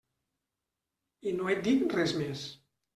[1.27, 2.47] I no et dic res més.